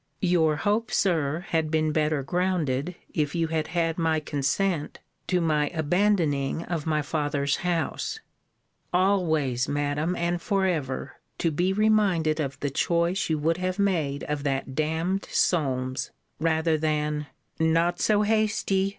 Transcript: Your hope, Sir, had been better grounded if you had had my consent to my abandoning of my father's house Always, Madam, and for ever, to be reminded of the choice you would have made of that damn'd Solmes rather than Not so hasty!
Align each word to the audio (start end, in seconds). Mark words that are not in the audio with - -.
Your 0.23 0.55
hope, 0.55 0.91
Sir, 0.91 1.45
had 1.49 1.69
been 1.69 1.91
better 1.91 2.23
grounded 2.23 2.95
if 3.13 3.35
you 3.35 3.49
had 3.49 3.67
had 3.67 3.99
my 3.99 4.19
consent 4.19 4.97
to 5.27 5.39
my 5.39 5.67
abandoning 5.75 6.63
of 6.63 6.87
my 6.87 7.03
father's 7.03 7.57
house 7.57 8.19
Always, 8.91 9.67
Madam, 9.69 10.15
and 10.15 10.41
for 10.41 10.65
ever, 10.65 11.17
to 11.37 11.51
be 11.51 11.71
reminded 11.71 12.39
of 12.39 12.59
the 12.61 12.71
choice 12.71 13.29
you 13.29 13.37
would 13.37 13.57
have 13.57 13.77
made 13.77 14.23
of 14.23 14.41
that 14.43 14.73
damn'd 14.73 15.25
Solmes 15.29 16.09
rather 16.39 16.79
than 16.79 17.27
Not 17.59 17.99
so 17.99 18.23
hasty! 18.23 18.89